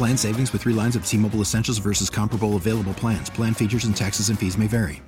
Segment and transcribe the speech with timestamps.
[0.00, 3.28] Plan savings with three lines of T Mobile Essentials versus comparable available plans.
[3.28, 5.02] Plan features and taxes and fees may vary.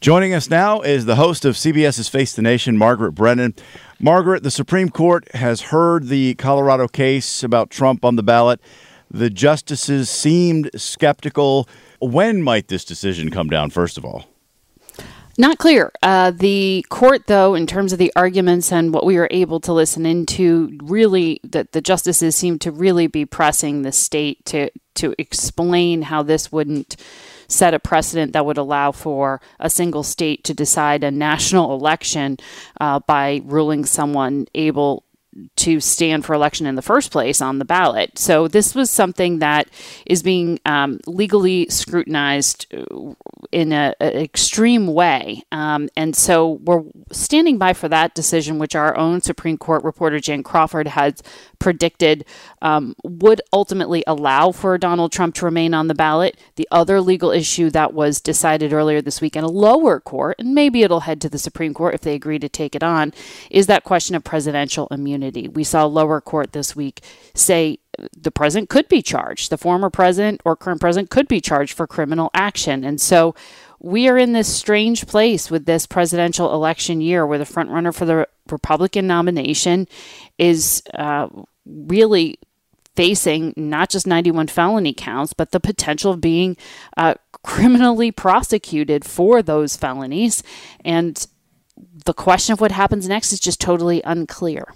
[0.00, 3.52] Joining us now is the host of CBS's Face the Nation, Margaret Brennan.
[3.98, 8.60] Margaret, the Supreme Court has heard the Colorado case about Trump on the ballot.
[9.10, 11.68] The justices seemed skeptical.
[11.98, 14.29] When might this decision come down, first of all?
[15.40, 15.90] Not clear.
[16.02, 19.72] Uh, the court, though, in terms of the arguments and what we were able to
[19.72, 25.14] listen into, really, that the justices seem to really be pressing the state to to
[25.16, 26.94] explain how this wouldn't
[27.48, 32.36] set a precedent that would allow for a single state to decide a national election
[32.78, 35.04] uh, by ruling someone able
[35.56, 38.18] to stand for election in the first place on the ballot.
[38.18, 39.68] So this was something that
[40.04, 43.14] is being um, legally scrutinized uh,
[43.50, 45.42] in an extreme way.
[45.50, 50.20] Um, and so we're standing by for that decision, which our own Supreme Court reporter
[50.20, 51.22] Jan Crawford has
[51.58, 52.24] predicted
[52.62, 56.38] um, would ultimately allow for Donald Trump to remain on the ballot.
[56.56, 60.54] The other legal issue that was decided earlier this week in a lower court, and
[60.54, 63.12] maybe it'll head to the Supreme Court if they agree to take it on,
[63.50, 65.48] is that question of presidential immunity.
[65.48, 67.02] We saw lower court this week
[67.34, 67.79] say
[68.16, 71.86] the president could be charged, the former president or current president could be charged for
[71.86, 72.84] criminal action.
[72.84, 73.34] And so
[73.78, 78.04] we are in this strange place with this presidential election year where the frontrunner for
[78.04, 79.88] the Republican nomination
[80.38, 81.28] is uh,
[81.66, 82.38] really
[82.96, 86.56] facing not just 91 felony counts, but the potential of being
[86.96, 90.42] uh, criminally prosecuted for those felonies.
[90.84, 91.26] And
[92.04, 94.74] the question of what happens next is just totally unclear.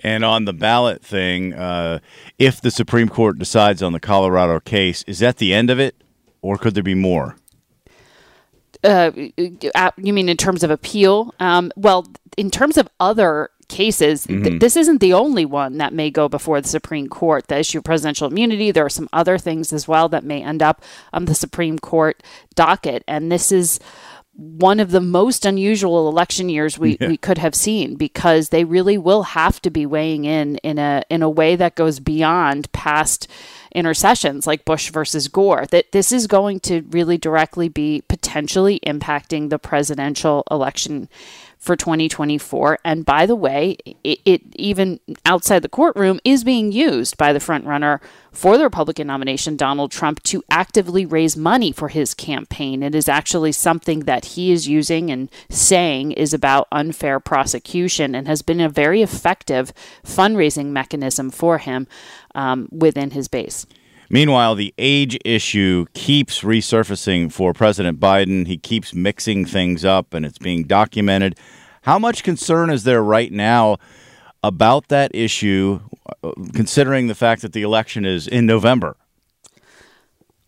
[0.00, 1.98] And on the ballot thing, uh,
[2.38, 6.02] if the Supreme Court decides on the Colorado case, is that the end of it,
[6.40, 7.36] or could there be more?
[8.84, 9.10] Uh,
[9.74, 11.34] uh you mean in terms of appeal?
[11.40, 14.44] Um, well, in terms of other cases, mm-hmm.
[14.44, 17.48] th- this isn't the only one that may go before the Supreme Court.
[17.48, 20.62] The issue of presidential immunity, there are some other things as well that may end
[20.62, 20.82] up
[21.12, 22.22] on the Supreme Court
[22.54, 23.04] docket.
[23.06, 23.78] And this is
[24.38, 27.08] one of the most unusual election years we, yeah.
[27.08, 31.02] we could have seen because they really will have to be weighing in in a
[31.10, 33.26] in a way that goes beyond past
[33.74, 39.50] intercessions like Bush versus Gore that this is going to really directly be potentially impacting
[39.50, 41.08] the presidential election
[41.58, 42.78] for 2024.
[42.84, 47.40] And by the way, it, it, even outside the courtroom is being used by the
[47.40, 52.82] frontrunner for the Republican nomination, Donald Trump, to actively raise money for his campaign.
[52.82, 58.28] It is actually something that he is using and saying is about unfair prosecution and
[58.28, 59.72] has been a very effective
[60.04, 61.88] fundraising mechanism for him
[62.34, 63.66] um, within his base.
[64.10, 68.46] Meanwhile, the age issue keeps resurfacing for President Biden.
[68.46, 71.38] He keeps mixing things up and it's being documented.
[71.82, 73.76] How much concern is there right now
[74.42, 75.80] about that issue,
[76.22, 78.96] uh, considering the fact that the election is in November?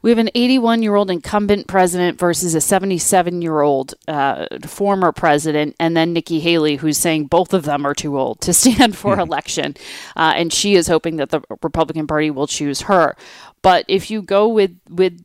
[0.02, 5.12] We have an 81 year old incumbent president versus a 77 year old uh, former
[5.12, 8.96] president, and then Nikki Haley, who's saying both of them are too old to stand
[8.96, 9.20] for hmm.
[9.20, 9.76] election.
[10.16, 13.14] Uh, and she is hoping that the Republican Party will choose her.
[13.62, 15.22] But if you go with, with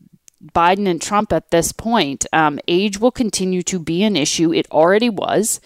[0.53, 4.53] Biden and Trump at this point, um, age will continue to be an issue.
[4.53, 5.61] It already was.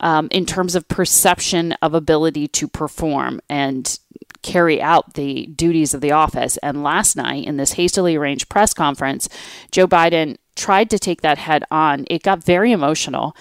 [0.00, 3.40] Um, in terms of perception of ability to perform.
[3.48, 3.98] And
[4.44, 6.56] carry out the duties of the office.
[6.58, 9.28] And last night, in this hastily arranged press conference,
[9.72, 12.04] Joe Biden tried to take that head on.
[12.08, 13.34] It got very emotional.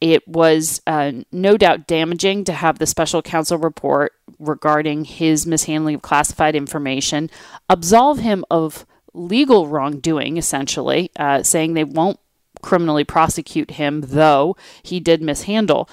[0.00, 5.96] It was uh, no doubt damaging to have the special counsel report regarding his mishandling
[5.96, 7.28] of classified information
[7.68, 12.20] absolve him of legal wrongdoing, essentially, uh, saying they won't
[12.62, 15.88] criminally prosecute him, though he did mishandle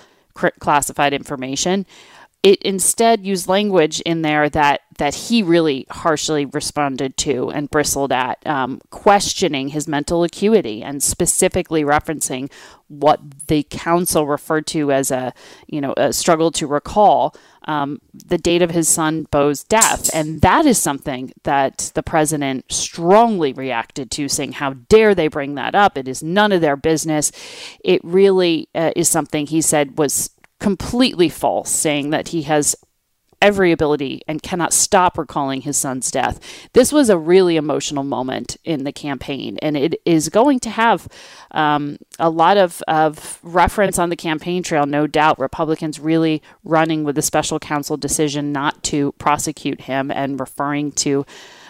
[0.60, 1.86] classified information
[2.48, 8.12] it instead used language in there that that he really harshly responded to and bristled
[8.12, 12.50] at, um, questioning his mental acuity and specifically referencing
[12.88, 15.34] what the counsel referred to as a
[15.68, 17.36] you know a struggle to recall
[17.66, 22.72] um, the date of his son Beau's death, and that is something that the president
[22.72, 25.98] strongly reacted to, saying, "How dare they bring that up?
[25.98, 27.30] It is none of their business."
[27.84, 30.30] It really uh, is something he said was
[30.60, 32.76] completely false, saying that he has
[33.42, 36.40] every ability and cannot stop recalling his son's death.
[36.74, 41.08] This was a really emotional moment in the campaign, and it is going to have
[41.52, 45.40] um, a lot of, of reference on the campaign trail, no doubt.
[45.40, 51.26] Republicans really running with the special counsel decision not to prosecute him and referring to.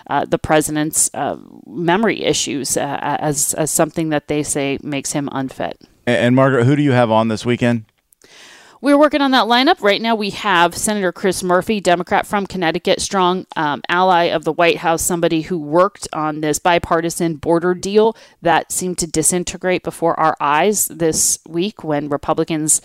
[0.10, 1.36] Uh, the president's uh,
[1.66, 5.82] memory issues uh, as, as something that they say makes him unfit.
[6.06, 7.84] And, and Margaret, who do you have on this weekend?
[8.80, 9.82] We're working on that lineup.
[9.82, 14.54] Right now, we have Senator Chris Murphy, Democrat from Connecticut, strong um, ally of the
[14.54, 20.20] White House, somebody who worked on this bipartisan border deal that seemed to disintegrate before
[20.20, 22.82] our eyes this week when Republicans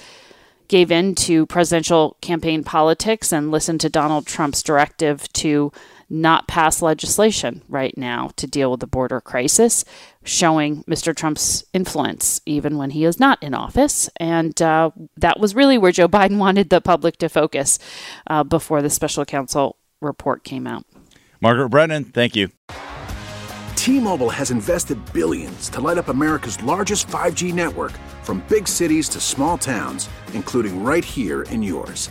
[0.68, 5.70] gave in to presidential campaign politics and listened to Donald Trump's directive to
[6.12, 9.84] not pass legislation right now to deal with the border crisis,
[10.24, 11.16] showing Mr.
[11.16, 14.10] Trump's influence even when he is not in office.
[14.18, 17.78] And uh, that was really where Joe Biden wanted the public to focus
[18.26, 20.84] uh, before the special counsel report came out.
[21.40, 22.50] Margaret Brennan, thank you.
[23.74, 27.92] T Mobile has invested billions to light up America's largest 5G network
[28.22, 32.10] from big cities to small towns, including right here in yours.